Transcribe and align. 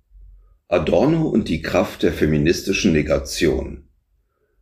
Adorno 0.68 1.26
und 1.26 1.48
die 1.48 1.61
Kraft 1.61 2.04
der 2.04 2.12
feministischen 2.12 2.93
Negation. 2.93 3.89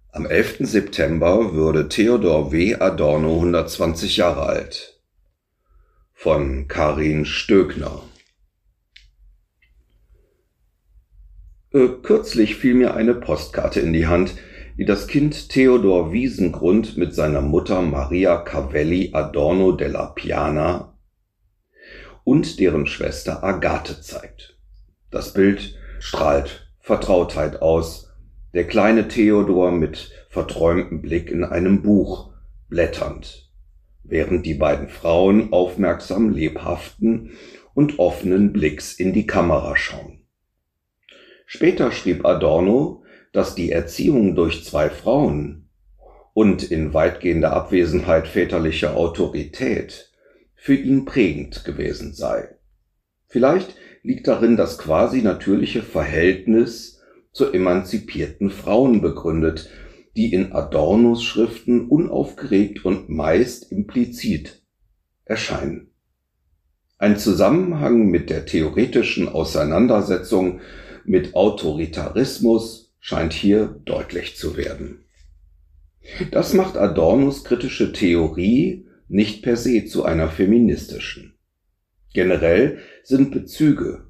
Am 0.09 0.25
11. 0.25 0.61
September 0.61 1.53
würde 1.53 1.91
Theodor 1.91 2.51
W. 2.51 2.77
Adorno 2.77 3.35
120 3.35 4.17
Jahre 4.17 4.47
alt. 4.47 5.03
Von 6.15 6.67
Karin 6.67 7.27
Stöckner. 7.27 8.05
Äh, 11.73 11.89
kürzlich 12.03 12.57
fiel 12.57 12.75
mir 12.75 12.95
eine 12.95 13.15
Postkarte 13.15 13.81
in 13.81 13.93
die 13.93 14.09
Hand, 14.09 14.35
die 14.77 14.85
das 14.85 15.07
Kind 15.07 15.51
Theodor 15.51 16.13
Wiesengrund 16.13 16.97
mit 16.97 17.15
seiner 17.15 17.43
Mutter 17.43 17.81
Maria 17.83 18.39
Cavelli 18.39 19.11
Adorno 19.13 19.73
della 19.73 20.07
Piana 20.07 20.99
und 22.25 22.59
deren 22.59 22.87
Schwester 22.87 23.45
Agathe 23.45 24.01
zeigt. 24.01 24.59
Das 25.11 25.33
Bild 25.33 25.79
strahlt 26.01 26.73
Vertrautheit 26.81 27.63
aus. 27.63 28.13
Der 28.53 28.67
kleine 28.67 29.07
Theodor 29.07 29.71
mit 29.71 30.11
verträumtem 30.29 31.03
Blick 31.03 31.31
in 31.31 31.45
einem 31.45 31.83
Buch 31.83 32.33
blätternd, 32.69 33.49
während 34.03 34.45
die 34.45 34.55
beiden 34.55 34.89
Frauen 34.89 35.53
aufmerksam 35.53 36.31
lebhaften 36.31 37.33
und 37.75 38.01
offenen 38.01 38.53
Blicks 38.53 38.95
in 38.95 39.13
die 39.13 39.27
Kamera 39.27 39.77
schauen. 39.77 40.20
Später 41.53 41.91
schrieb 41.91 42.25
Adorno, 42.25 43.03
dass 43.33 43.57
die 43.57 43.73
Erziehung 43.73 44.37
durch 44.37 44.65
zwei 44.65 44.89
Frauen 44.89 45.69
und 46.33 46.71
in 46.71 46.95
weitgehender 46.95 47.53
Abwesenheit 47.53 48.29
väterlicher 48.29 48.97
Autorität 48.97 50.13
für 50.55 50.77
ihn 50.77 51.07
prägend 51.07 51.65
gewesen 51.65 52.13
sei. 52.13 52.51
Vielleicht 53.27 53.75
liegt 54.05 54.29
darin 54.29 54.57
das 54.57 54.79
quasi 54.79 55.23
natürliche 55.23 55.83
Verhältnis 55.83 57.01
zu 57.33 57.53
emanzipierten 57.53 58.51
Frauen 58.51 59.01
begründet, 59.01 59.71
die 60.17 60.33
in 60.33 60.53
Adornos 60.53 61.25
Schriften 61.25 61.89
unaufgeregt 61.89 62.85
und 62.85 63.09
meist 63.09 63.73
implizit 63.73 64.63
erscheinen. 65.25 65.91
Ein 66.97 67.17
Zusammenhang 67.19 68.07
mit 68.07 68.31
der 68.31 68.47
theoretischen 68.47 69.29
Auseinandersetzung 69.29 70.61
mit 71.11 71.35
Autoritarismus 71.35 72.95
scheint 73.01 73.33
hier 73.33 73.81
deutlich 73.85 74.37
zu 74.37 74.57
werden. 74.57 75.05
Das 76.31 76.55
macht 76.55 76.77
Adornos 76.77 77.43
kritische 77.43 77.93
Theorie 77.93 78.87
nicht 79.09 79.43
per 79.43 79.57
se 79.57 79.87
zu 79.87 80.05
einer 80.05 80.29
feministischen. 80.29 81.35
Generell 82.15 82.79
sind 83.03 83.33
Bezüge 83.33 84.07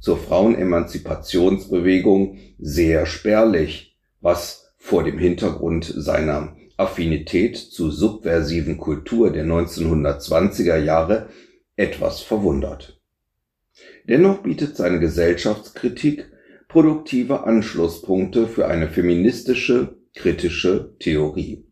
zur 0.00 0.18
Frauenemanzipationsbewegung 0.18 2.36
sehr 2.58 3.06
spärlich, 3.06 3.96
was 4.20 4.74
vor 4.76 5.02
dem 5.02 5.18
Hintergrund 5.18 5.90
seiner 5.96 6.54
Affinität 6.76 7.56
zu 7.56 7.90
subversiven 7.90 8.76
Kultur 8.76 9.32
der 9.32 9.46
1920er 9.46 10.76
Jahre 10.76 11.30
etwas 11.76 12.20
verwundert. 12.20 13.00
Dennoch 14.06 14.42
bietet 14.42 14.76
seine 14.76 15.00
Gesellschaftskritik 15.00 16.26
produktive 16.74 17.44
Anschlusspunkte 17.44 18.48
für 18.48 18.66
eine 18.66 18.88
feministische 18.88 19.96
kritische 20.12 20.96
Theorie. 20.98 21.68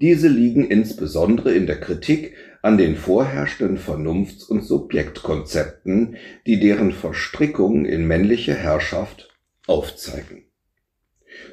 Diese 0.00 0.26
liegen 0.26 0.68
insbesondere 0.68 1.54
in 1.54 1.68
der 1.68 1.78
Kritik 1.78 2.34
an 2.60 2.76
den 2.76 2.96
vorherrschenden 2.96 3.78
Vernunfts- 3.78 4.48
und 4.48 4.64
Subjektkonzepten, 4.64 6.16
die 6.44 6.58
deren 6.58 6.90
Verstrickung 6.90 7.84
in 7.86 8.04
männliche 8.04 8.54
Herrschaft 8.54 9.28
aufzeigen. 9.68 10.42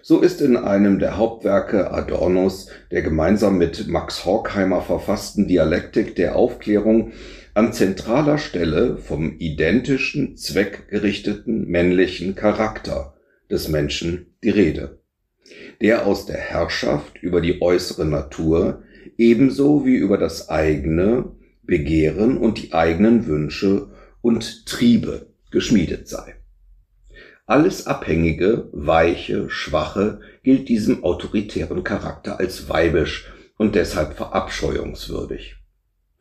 So 0.02 0.20
ist 0.20 0.42
in 0.42 0.58
einem 0.58 0.98
der 0.98 1.18
Hauptwerke 1.18 1.92
Adornos, 1.92 2.70
der 2.90 3.04
gemeinsam 3.04 3.60
mit 3.60 3.88
Max 3.88 4.26
Horkheimer 4.26 4.82
verfassten 4.82 5.48
Dialektik 5.48 6.16
der 6.16 6.36
Aufklärung 6.36 7.14
an 7.54 7.74
zentraler 7.74 8.38
Stelle 8.38 8.98
vom 8.98 9.38
identischen, 9.40 10.38
zweckgerichteten 10.38 11.68
männlichen 11.68 12.36
Charakter 12.36 13.16
des 13.50 13.68
Menschen 13.68 14.38
die 14.44 14.50
Rede, 14.50 15.02
der 15.82 16.06
aus 16.06 16.26
der 16.26 16.38
Herrschaft 16.38 17.22
über 17.22 17.42
die 17.42 17.62
äußere 17.62 18.06
Natur 18.06 18.84
ebenso 19.18 19.86
wie 19.86 19.96
über 19.96 20.18
das 20.18 20.50
eigene 20.50 21.32
Begehren 21.64 22.38
und 22.38 22.62
die 22.62 22.74
eigenen 22.74 23.28
Wünsche 23.28 23.90
und 24.22 24.66
Triebe 24.66 25.34
geschmiedet 25.52 26.08
sei. 26.08 26.36
Alles 27.46 27.86
Abhängige, 27.86 28.70
Weiche, 28.72 29.50
Schwache 29.50 30.22
gilt 30.42 30.70
diesem 30.70 31.04
autoritären 31.04 31.84
Charakter 31.84 32.40
als 32.40 32.70
weibisch 32.70 33.32
und 33.58 33.76
deshalb 33.76 34.14
verabscheuungswürdig. 34.16 35.58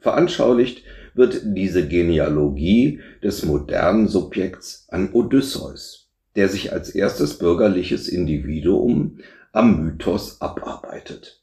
Veranschaulicht 0.00 0.82
wird 1.15 1.43
diese 1.44 1.87
Genealogie 1.87 3.00
des 3.22 3.44
modernen 3.44 4.09
Subjekts 4.09 4.87
an 4.88 5.12
Odysseus, 5.12 6.09
der 6.37 6.48
sich 6.48 6.72
als 6.72 6.91
erstes 6.91 7.38
bürgerliches 7.38 8.09
Individuum 8.09 9.19
am 9.53 9.84
Mythos 9.84 10.41
abarbeitet. 10.41 11.43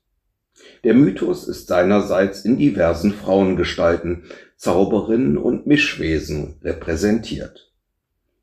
Der 0.83 0.93
Mythos 0.93 1.47
ist 1.47 1.67
seinerseits 1.67 2.45
in 2.45 2.57
diversen 2.57 3.13
Frauengestalten, 3.13 4.23
Zauberinnen 4.55 5.37
und 5.37 5.67
Mischwesen 5.67 6.55
repräsentiert. 6.63 7.71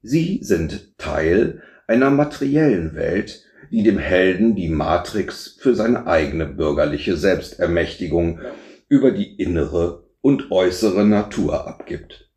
Sie 0.02 0.40
sind 0.42 0.96
Teil 0.98 1.62
einer 1.86 2.10
materiellen 2.10 2.94
Welt, 2.94 3.44
die 3.70 3.82
dem 3.82 3.98
Helden 3.98 4.54
die 4.54 4.68
Matrix 4.68 5.56
für 5.58 5.74
seine 5.74 6.06
eigene 6.06 6.46
bürgerliche 6.46 7.16
Selbstermächtigung 7.16 8.40
über 8.88 9.10
die 9.10 9.34
innere 9.34 10.03
und 10.24 10.50
äußere 10.50 11.04
Natur 11.04 11.68
abgibt. 11.68 12.30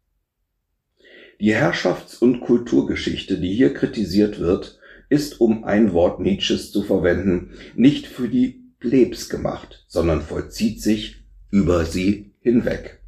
Die 1.40 1.56
Herrschafts- 1.56 2.20
und 2.20 2.42
Kulturgeschichte, 2.42 3.40
die 3.40 3.54
hier 3.54 3.74
kritisiert 3.74 4.40
wird, 4.40 4.78
ist, 5.08 5.40
um 5.40 5.64
ein 5.64 5.94
Wort 5.94 6.20
Nietzsches 6.20 6.74
zu 6.74 6.84
verwenden, 6.84 7.52
nicht 7.76 8.06
für 8.06 8.28
die 8.28 8.66
Plebs 8.82 9.30
gemacht, 9.30 9.86
sondern 9.88 10.22
vollzieht 10.22 10.82
sich 10.82 11.24
über 11.50 11.86
sie 11.86 12.34
hinweg. 12.42 13.00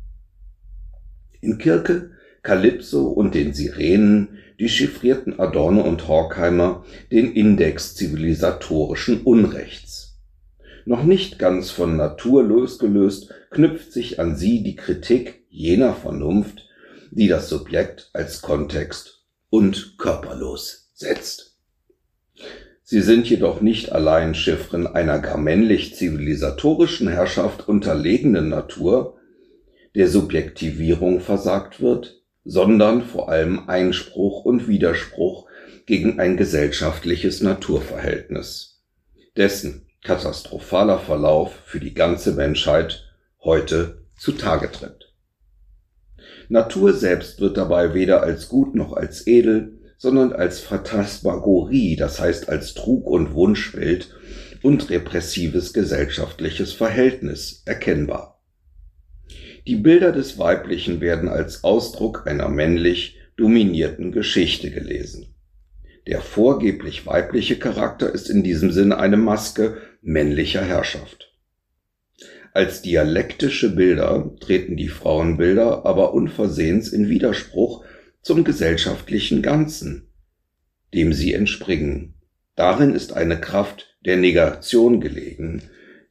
In 1.41 1.57
Kirke, 1.57 2.11
Kalypso 2.41 3.07
und 3.07 3.35
den 3.35 3.53
Sirenen 3.53 4.37
dechiffrierten 4.61 5.41
Adorno 5.41 5.81
und 5.81 6.07
Horkheimer 6.07 6.85
den 7.11 7.33
Index 7.33 7.95
zivilisatorischen 7.95 9.23
Unrechts. 9.23 10.08
Noch 10.85 11.03
nicht 11.03 11.39
ganz 11.39 11.71
von 11.71 11.97
Natur 11.97 12.43
losgelöst, 12.43 13.33
knüpft 13.51 13.91
sich 13.91 14.19
an 14.19 14.35
sie 14.35 14.63
die 14.63 14.75
Kritik 14.75 15.45
jener 15.49 15.93
Vernunft, 15.93 16.67
die 17.11 17.27
das 17.27 17.49
Subjekt 17.49 18.09
als 18.13 18.41
Kontext 18.41 19.25
und 19.49 19.97
körperlos 19.97 20.91
setzt. 20.93 21.57
Sie 22.83 23.01
sind 23.01 23.29
jedoch 23.29 23.61
nicht 23.61 23.91
allein 23.91 24.33
Chiffren 24.33 24.87
einer 24.87 25.19
gar 25.19 25.37
männlich 25.37 25.95
zivilisatorischen 25.95 27.07
Herrschaft 27.07 27.67
unterlegenen 27.67 28.49
Natur, 28.49 29.17
der 29.95 30.07
Subjektivierung 30.07 31.19
versagt 31.19 31.81
wird, 31.81 32.23
sondern 32.45 33.03
vor 33.03 33.29
allem 33.29 33.67
Einspruch 33.67 34.45
und 34.45 34.67
Widerspruch 34.67 35.47
gegen 35.85 36.19
ein 36.19 36.37
gesellschaftliches 36.37 37.41
Naturverhältnis, 37.41 38.81
dessen 39.35 39.88
katastrophaler 40.03 40.99
Verlauf 40.99 41.53
für 41.65 41.79
die 41.79 41.93
ganze 41.93 42.33
Menschheit 42.33 43.05
heute 43.43 44.05
zutage 44.17 44.71
tritt. 44.71 45.13
Natur 46.47 46.93
selbst 46.93 47.39
wird 47.41 47.57
dabei 47.57 47.93
weder 47.93 48.23
als 48.23 48.49
gut 48.49 48.75
noch 48.75 48.93
als 48.93 49.27
edel, 49.27 49.79
sondern 49.97 50.33
als 50.33 50.59
Phantasmagorie, 50.59 51.95
das 51.95 52.19
heißt 52.19 52.49
als 52.49 52.73
Trug- 52.73 53.05
und 53.05 53.33
Wunschbild 53.33 54.15
und 54.63 54.89
repressives 54.89 55.73
gesellschaftliches 55.73 56.73
Verhältnis 56.73 57.63
erkennbar. 57.65 58.41
Die 59.67 59.75
Bilder 59.75 60.11
des 60.11 60.37
Weiblichen 60.37 61.01
werden 61.01 61.29
als 61.29 61.63
Ausdruck 61.63 62.25
einer 62.25 62.49
männlich 62.49 63.17
dominierten 63.37 64.11
Geschichte 64.11 64.71
gelesen. 64.71 65.35
Der 66.07 66.21
vorgeblich 66.21 67.05
weibliche 67.05 67.57
Charakter 67.57 68.11
ist 68.11 68.29
in 68.29 68.43
diesem 68.43 68.71
Sinne 68.71 68.97
eine 68.97 69.17
Maske 69.17 69.77
männlicher 70.01 70.63
Herrschaft. 70.63 71.33
Als 72.53 72.81
dialektische 72.81 73.75
Bilder 73.75 74.35
treten 74.39 74.75
die 74.75 74.87
Frauenbilder 74.87 75.85
aber 75.85 76.13
unversehens 76.13 76.91
in 76.91 77.09
Widerspruch 77.09 77.85
zum 78.21 78.43
gesellschaftlichen 78.43 79.41
Ganzen, 79.41 80.09
dem 80.93 81.13
sie 81.13 81.33
entspringen. 81.33 82.15
Darin 82.55 82.93
ist 82.93 83.13
eine 83.13 83.39
Kraft 83.39 83.95
der 84.05 84.17
Negation 84.17 84.99
gelegen, 84.99 85.61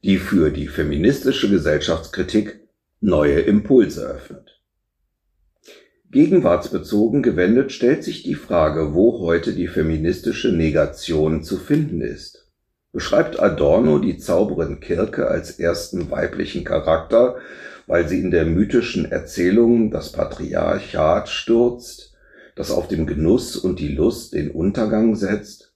die 0.03 0.17
für 0.17 0.49
die 0.49 0.67
feministische 0.67 1.49
Gesellschaftskritik 1.49 2.61
neue 3.01 3.39
Impulse 3.41 4.05
öffnet. 4.05 4.58
Gegenwartsbezogen 6.11 7.21
gewendet 7.21 7.71
stellt 7.71 8.03
sich 8.03 8.23
die 8.23 8.33
Frage, 8.33 8.95
wo 8.95 9.19
heute 9.19 9.53
die 9.53 9.67
feministische 9.67 10.51
Negation 10.51 11.43
zu 11.43 11.57
finden 11.57 12.01
ist. 12.01 12.47
Beschreibt 12.91 13.39
Adorno 13.39 13.99
die 13.99 14.17
Zauberin 14.17 14.79
Kirke 14.79 15.27
als 15.27 15.59
ersten 15.59 16.09
weiblichen 16.09 16.63
Charakter, 16.63 17.35
weil 17.85 18.07
sie 18.07 18.21
in 18.21 18.31
der 18.31 18.45
mythischen 18.45 19.11
Erzählung 19.11 19.91
das 19.91 20.11
Patriarchat 20.11 21.29
stürzt, 21.29 22.15
das 22.55 22.71
auf 22.71 22.87
dem 22.87 23.05
Genuss 23.05 23.55
und 23.55 23.79
die 23.79 23.89
Lust 23.89 24.33
den 24.33 24.49
Untergang 24.49 25.15
setzt? 25.15 25.75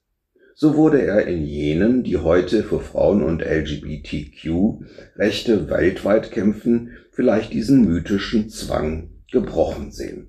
So 0.56 0.74
wurde 0.74 1.00
er 1.00 1.28
in 1.28 1.44
jenen, 1.44 2.02
die 2.02 2.16
heute 2.16 2.64
für 2.64 2.80
Frauen 2.80 3.22
und 3.22 3.40
LGBTQ-Rechte 3.40 5.70
weltweit 5.70 6.32
kämpfen, 6.32 6.90
vielleicht 7.12 7.52
diesen 7.52 7.84
mythischen 7.84 8.50
Zwang 8.50 9.13
gebrochen 9.30 9.90
sehen. 9.90 10.28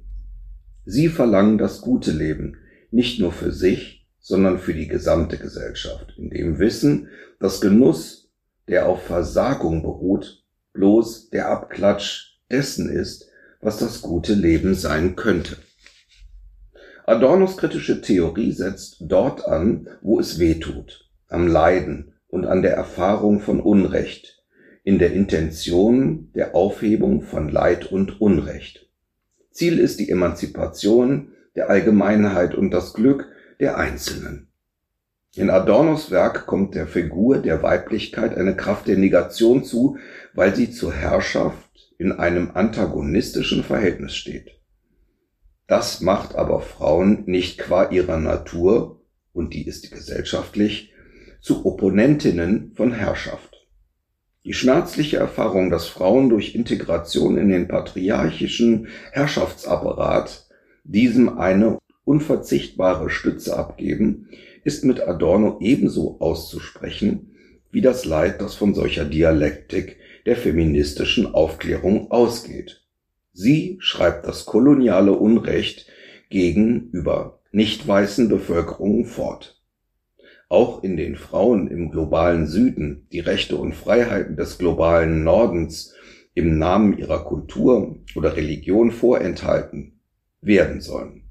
Sie 0.86 1.10
verlangen 1.10 1.58
das 1.58 1.82
gute 1.82 2.12
Leben, 2.12 2.58
nicht 2.92 3.20
nur 3.20 3.32
für 3.32 3.52
sich, 3.52 4.08
sondern 4.20 4.60
für 4.60 4.74
die 4.74 4.88
gesamte 4.88 5.38
Gesellschaft, 5.38 6.14
in 6.18 6.30
dem 6.30 6.60
Wissen, 6.60 7.10
dass 7.40 7.62
Genuss, 7.62 8.30
der 8.68 8.88
auf 8.88 9.04
Versagung 9.04 9.84
beruht, 9.84 10.44
bloß 10.74 11.30
der 11.30 11.50
Abklatsch 11.50 12.40
dessen 12.50 12.90
ist, 12.90 13.30
was 13.62 13.78
das 13.78 14.02
gute 14.02 14.34
Leben 14.34 14.76
sein 14.76 15.16
könnte. 15.16 15.58
Adornos 17.06 17.58
kritische 17.58 18.02
Theorie 18.02 18.52
setzt 18.52 18.98
dort 19.00 19.46
an, 19.46 19.88
wo 20.02 20.20
es 20.20 20.40
weh 20.40 20.56
tut, 20.56 21.08
am 21.28 21.48
Leiden 21.48 22.14
und 22.28 22.46
an 22.46 22.62
der 22.64 22.74
Erfahrung 22.74 23.40
von 23.42 23.60
Unrecht, 23.60 24.44
in 24.84 24.98
der 24.98 25.14
Intention 25.14 26.32
der 26.34 26.56
Aufhebung 26.56 27.22
von 27.22 27.50
Leid 27.50 27.92
und 27.92 28.22
Unrecht. 28.22 28.85
Ziel 29.56 29.80
ist 29.80 30.02
die 30.02 30.10
Emanzipation 30.10 31.30
der 31.56 31.70
Allgemeinheit 31.70 32.56
und 32.56 32.72
das 32.72 32.94
Glück 32.94 33.30
der 33.62 33.78
Einzelnen. 33.78 34.50
In 35.34 35.50
Adornos 35.50 36.12
Werk 36.12 36.46
kommt 36.46 36.76
der 36.76 36.88
Figur 36.88 37.38
der 37.38 37.64
Weiblichkeit 37.64 38.38
eine 38.38 38.58
Kraft 38.58 38.88
der 38.88 38.98
Negation 38.98 39.64
zu, 39.64 39.98
weil 40.34 40.54
sie 40.54 40.72
zur 40.72 40.94
Herrschaft 40.94 41.94
in 41.98 42.12
einem 42.12 42.52
antagonistischen 42.54 43.64
Verhältnis 43.64 44.14
steht. 44.14 44.60
Das 45.68 46.02
macht 46.02 46.36
aber 46.36 46.60
Frauen 46.60 47.24
nicht 47.26 47.58
qua 47.58 47.90
ihrer 47.90 48.18
Natur, 48.18 49.00
und 49.32 49.54
die 49.54 49.66
ist 49.66 49.90
gesellschaftlich, 49.90 50.94
zu 51.40 51.66
Opponentinnen 51.66 52.74
von 52.76 52.92
Herrschaft. 52.92 53.55
Die 54.46 54.54
schmerzliche 54.54 55.18
Erfahrung, 55.18 55.72
dass 55.72 55.88
Frauen 55.88 56.30
durch 56.30 56.54
Integration 56.54 57.36
in 57.36 57.50
den 57.50 57.68
patriarchischen 57.68 58.90
Herrschaftsapparat 59.12 60.48
diesem 60.84 61.40
eine 61.40 61.80
unverzichtbare 62.04 63.10
Stütze 63.10 63.58
abgeben, 63.58 64.30
ist 64.64 64.86
mit 64.86 65.02
Adorno 65.02 65.58
ebenso 65.62 66.18
auszusprechen 66.20 67.32
wie 67.72 67.82
das 67.82 68.06
Leid, 68.06 68.40
das 68.40 68.54
von 68.54 68.76
solcher 68.76 69.04
Dialektik 69.04 69.98
der 70.28 70.36
feministischen 70.36 71.34
Aufklärung 71.34 72.12
ausgeht. 72.12 72.84
Sie 73.34 73.78
schreibt 73.80 74.28
das 74.28 74.46
koloniale 74.46 75.14
Unrecht 75.14 75.88
gegenüber 76.30 77.40
nicht 77.52 77.88
weißen 77.88 78.30
Bevölkerungen 78.30 79.06
fort 79.06 79.60
auch 80.56 80.84
in 80.84 80.96
den 80.96 81.18
Frauen 81.18 81.68
im 81.68 81.92
globalen 81.92 82.48
Süden 82.48 83.08
die 83.12 83.20
Rechte 83.20 83.58
und 83.58 83.76
Freiheiten 83.76 84.38
des 84.38 84.58
globalen 84.58 85.26
Nordens 85.26 85.94
im 86.34 86.58
Namen 86.58 86.98
ihrer 86.98 87.26
Kultur 87.26 87.98
oder 88.16 88.38
Religion 88.38 88.92
vorenthalten 88.92 90.00
werden 90.40 90.80
sollen. 90.80 91.24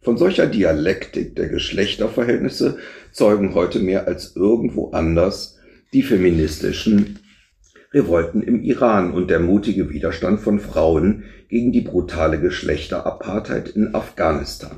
Von 0.00 0.16
solcher 0.16 0.48
Dialektik 0.48 1.36
der 1.36 1.48
Geschlechterverhältnisse 1.48 2.78
zeugen 3.12 3.54
heute 3.54 3.78
mehr 3.78 4.08
als 4.08 4.34
irgendwo 4.34 4.90
anders 4.90 5.58
die 5.92 6.02
feministischen 6.02 7.20
Revolten 7.92 8.42
im 8.42 8.64
Iran 8.64 9.12
und 9.12 9.30
der 9.30 9.38
mutige 9.38 9.90
Widerstand 9.90 10.40
von 10.40 10.58
Frauen 10.58 11.22
gegen 11.48 11.70
die 11.70 11.82
brutale 11.82 12.40
Geschlechterapartheid 12.40 13.68
in 13.68 13.94
Afghanistan. 13.94 14.76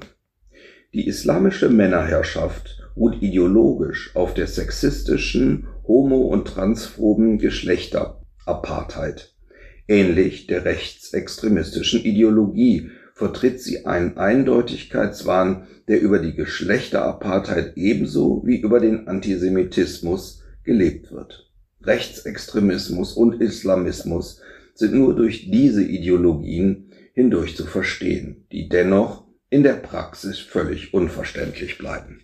Die 0.93 1.07
islamische 1.07 1.71
Männerherrschaft 1.71 2.78
ruht 2.99 3.23
ideologisch 3.23 4.15
auf 4.17 4.35
der 4.35 4.47
sexistischen, 4.47 5.69
homo- 5.87 6.27
und 6.27 6.49
transphoben 6.49 7.39
Geschlechterapartheid. 7.39 9.35
Ähnlich 9.87 10.47
der 10.47 10.65
rechtsextremistischen 10.65 12.01
Ideologie 12.03 12.91
vertritt 13.15 13.61
sie 13.61 13.87
einen 13.87 14.17
Eindeutigkeitswahn, 14.17 15.67
der 15.89 16.01
über 16.01 16.19
die 16.19 16.35
Geschlechterapartheid 16.35 17.73
ebenso 17.77 18.43
wie 18.45 18.61
über 18.61 18.81
den 18.81 19.09
Antisemitismus 19.09 20.43
gelebt 20.65 21.11
wird. 21.11 21.51
Rechtsextremismus 21.83 23.15
und 23.15 23.41
Islamismus 23.41 24.41
sind 24.75 24.95
nur 24.95 25.17
durch 25.17 25.51
diese 25.51 25.83
Ideologien 25.83 26.93
hindurch 27.15 27.57
zu 27.57 27.65
verstehen, 27.65 28.47
die 28.53 28.69
dennoch 28.69 29.27
in 29.51 29.63
der 29.63 29.75
Praxis 29.75 30.39
völlig 30.39 30.93
unverständlich 30.93 31.79
bleiben. 31.79 32.21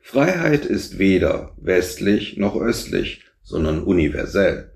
Freiheit 0.00 0.66
ist 0.66 0.98
weder 0.98 1.54
westlich 1.60 2.36
noch 2.36 2.56
östlich, 2.56 3.22
sondern 3.42 3.82
universell. 3.82 4.72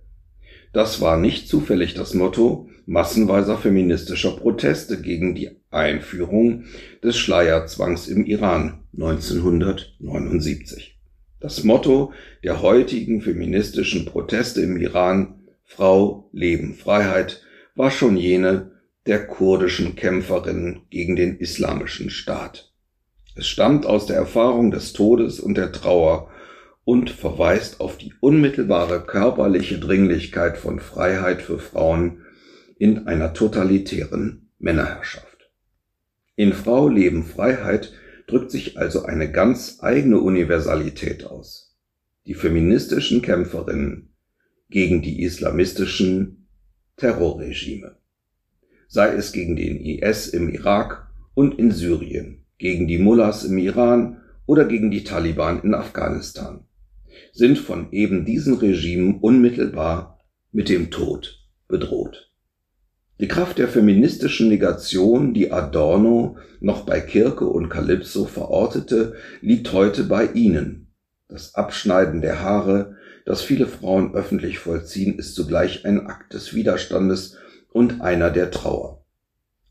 Das 0.73 1.01
war 1.01 1.17
nicht 1.17 1.49
zufällig 1.49 1.95
das 1.95 2.15
Motto 2.15 2.69
massenweiser 2.87 3.57
feministischer 3.57 4.33
Proteste 4.33 5.01
gegen 5.01 5.35
die 5.35 5.53
Einführung 5.71 6.65
des 7.03 7.17
Schleierzwangs 7.17 8.09
im 8.09 8.27
Iran 8.27 8.85
1979. 8.93 10.99
Das 11.41 11.65
Motto 11.65 12.13
der 12.43 12.61
heutigen 12.63 13.23
feministischen 13.23 14.05
Proteste 14.05 14.61
im 14.63 14.77
Iran 14.77 15.41
Frau, 15.63 16.29
Leben, 16.33 16.75
Freiheit 16.75 17.43
war 17.75 17.91
schon 17.91 18.17
jene 18.17 18.73
der 19.07 19.27
kurdischen 19.27 19.97
Kämpferinnen 19.97 20.83
gegen 20.91 21.17
den 21.17 21.39
islamischen 21.39 22.11
Staat. 22.11 22.74
Es 23.37 23.49
stammt 23.49 23.85
aus 23.85 24.07
der 24.07 24.17
Erfahrung 24.17 24.71
des 24.71 24.93
Todes 24.93 25.41
und 25.41 25.57
der 25.57 25.73
Trauer 25.73 26.31
und 26.85 27.11
verweist 27.11 27.81
auf 27.81 27.99
die 27.99 28.13
unmittelbare 28.21 29.05
körperliche 29.05 29.79
Dringlichkeit 29.79 30.57
von 30.57 30.79
Freiheit 30.79 31.43
für 31.43 31.59
Frauen 31.59 32.23
in 32.79 33.07
einer 33.07 33.33
totalitären 33.35 34.51
Männerherrschaft. 34.59 35.51
In 36.37 36.53
Frau 36.53 36.89
Leben 36.89 37.25
Freiheit 37.25 37.93
drückt 38.29 38.51
sich 38.51 38.79
also 38.79 39.03
eine 39.03 39.31
ganz 39.31 39.79
eigene 39.81 40.21
Universalität 40.21 41.25
aus. 41.25 41.77
Die 42.27 42.35
feministischen 42.35 43.21
Kämpferinnen 43.21 44.15
gegen 44.71 45.03
die 45.03 45.23
islamistischen 45.23 46.49
Terrorregime. 46.97 47.97
Sei 48.87 49.15
es 49.15 49.33
gegen 49.33 49.57
den 49.57 49.81
IS 49.81 50.29
im 50.29 50.49
Irak 50.49 51.09
und 51.35 51.59
in 51.59 51.71
Syrien 51.71 52.44
gegen 52.59 52.87
die 52.87 52.99
Mullahs 52.99 53.45
im 53.45 53.59
Iran 53.59 54.21
oder 54.47 54.65
gegen 54.65 54.91
die 54.91 55.05
Taliban 55.05 55.63
in 55.63 55.75
Afghanistan, 55.75 56.65
sind 57.33 57.59
von 57.59 57.93
eben 57.93 58.25
diesen 58.25 58.55
Regimen 58.55 59.19
unmittelbar 59.21 60.21
mit 60.53 60.69
dem 60.69 60.91
Tod 60.91 61.45
bedroht. 61.69 62.31
Die 63.21 63.29
Kraft 63.29 63.59
der 63.59 63.69
feministischen 63.69 64.49
Negation, 64.49 65.35
die 65.35 65.53
Adorno 65.53 66.37
noch 66.61 66.85
bei 66.85 67.01
Kirke 67.01 67.47
und 67.47 67.69
Calypso 67.69 68.25
verortete, 68.25 69.15
liegt 69.41 69.73
heute 69.73 70.05
bei 70.05 70.27
ihnen. 70.33 70.93
Das 71.29 71.55
Abschneiden 71.55 72.21
der 72.21 72.43
Haare, 72.43 72.97
das 73.25 73.41
viele 73.41 73.67
Frauen 73.67 74.15
öffentlich 74.15 74.59
vollziehen, 74.59 75.17
ist 75.19 75.35
zugleich 75.35 75.85
ein 75.85 76.07
Akt 76.07 76.35
des 76.35 76.55
Widerstandes 76.55 77.37
und 77.73 78.01
einer 78.01 78.31
der 78.31 78.51
Trauer. 78.51 79.05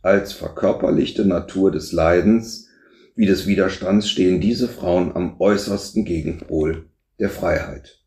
Als 0.02 0.34
verkörperlichte 0.34 1.26
Natur 1.26 1.72
des 1.72 1.92
Leidens 1.92 2.63
wie 3.16 3.26
des 3.26 3.46
Widerstands 3.46 4.10
stehen 4.10 4.42
diese 4.42 4.68
Frauen 4.68 5.16
am 5.16 5.40
äußersten 5.40 6.06
Gegenpol 6.06 6.86
der 7.20 7.30
Freiheit. 7.30 8.00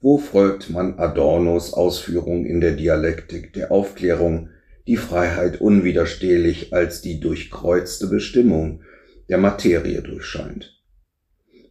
Wo 0.00 0.18
folgt 0.18 0.70
man 0.70 0.98
Adornos 0.98 1.72
Ausführung 1.72 2.44
in 2.44 2.60
der 2.60 2.72
Dialektik 2.72 3.54
der 3.54 3.72
Aufklärung, 3.72 4.50
die 4.86 4.98
Freiheit 4.98 5.60
unwiderstehlich 5.60 6.72
als 6.72 7.00
die 7.00 7.18
durchkreuzte 7.18 8.06
Bestimmung 8.06 8.82
der 9.28 9.38
Materie 9.38 10.02
durchscheint? 10.02 10.82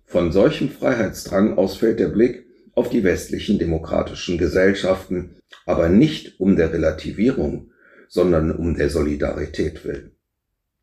Von 0.05 0.31
solchem 0.31 0.69
Freiheitsdrang 0.69 1.57
aus 1.57 1.77
fällt 1.77 1.99
der 1.99 2.09
Blick 2.09 2.45
auf 2.73 2.89
die 2.89 3.03
westlichen 3.03 3.59
demokratischen 3.59 4.37
Gesellschaften, 4.37 5.35
aber 5.65 5.87
nicht 5.87 6.39
um 6.39 6.55
der 6.55 6.73
Relativierung, 6.73 7.71
sondern 8.09 8.51
um 8.51 8.75
der 8.75 8.89
Solidarität 8.89 9.85
willen. 9.85 10.14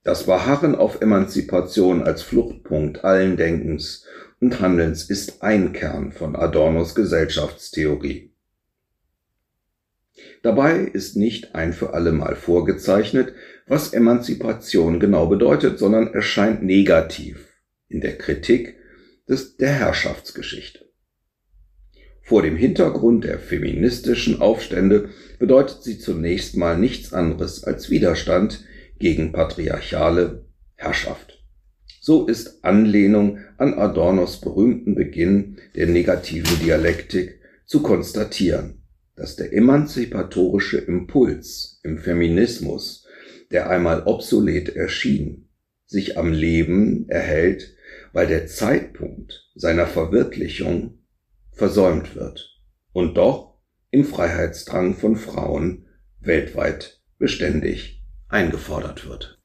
Das 0.04 0.26
Beharren 0.26 0.74
auf 0.74 1.00
Emanzipation 1.00 2.02
als 2.02 2.22
Fluchtpunkt 2.22 3.04
allen 3.04 3.36
Denkens 3.36 4.04
und 4.40 4.60
Handelns 4.60 5.08
ist 5.08 5.42
ein 5.42 5.72
Kern 5.72 6.10
von 6.10 6.34
Adornos 6.34 6.96
Gesellschaftstheorie. 6.96 8.32
Dabei 10.42 10.80
ist 10.80 11.16
nicht 11.16 11.54
ein 11.54 11.72
für 11.72 11.94
allemal 11.94 12.34
vorgezeichnet, 12.34 13.32
was 13.68 13.92
Emanzipation 13.92 14.98
genau 14.98 15.26
bedeutet, 15.26 15.78
sondern 15.78 16.12
erscheint 16.12 16.64
negativ 16.64 17.46
in 17.88 18.00
der 18.00 18.18
Kritik 18.18 18.74
des, 19.28 19.56
der 19.56 19.72
Herrschaftsgeschichte. 19.72 20.84
Vor 22.22 22.42
dem 22.42 22.56
Hintergrund 22.56 23.22
der 23.24 23.38
feministischen 23.38 24.40
Aufstände 24.40 25.10
bedeutet 25.38 25.84
sie 25.84 25.98
zunächst 25.98 26.56
mal 26.56 26.76
nichts 26.76 27.12
anderes 27.12 27.62
als 27.62 27.90
Widerstand 27.90 28.64
gegen 29.02 29.32
patriarchale 29.32 30.44
Herrschaft. 30.76 31.44
So 32.00 32.28
ist 32.28 32.64
Anlehnung 32.64 33.40
an 33.58 33.74
Adornos 33.74 34.40
berühmten 34.40 34.94
Beginn 34.94 35.56
der 35.74 35.88
negativen 35.88 36.60
Dialektik 36.60 37.40
zu 37.64 37.82
konstatieren, 37.82 38.84
dass 39.16 39.34
der 39.34 39.52
emanzipatorische 39.52 40.78
Impuls 40.78 41.80
im 41.82 41.98
Feminismus, 41.98 43.04
der 43.50 43.68
einmal 43.68 44.04
obsolet 44.04 44.76
erschien, 44.76 45.48
sich 45.84 46.16
am 46.16 46.32
Leben 46.32 47.08
erhält, 47.08 47.74
weil 48.12 48.28
der 48.28 48.46
Zeitpunkt 48.46 49.50
seiner 49.56 49.88
Verwirklichung 49.88 51.00
versäumt 51.50 52.14
wird 52.14 52.56
und 52.92 53.16
doch 53.16 53.58
im 53.90 54.04
Freiheitsdrang 54.04 54.94
von 54.94 55.16
Frauen 55.16 55.86
weltweit 56.20 57.02
beständig 57.18 58.01
eingefordert 58.32 59.06
wird 59.06 59.41